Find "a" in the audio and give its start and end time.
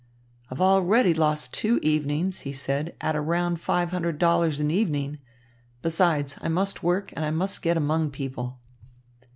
3.15-3.21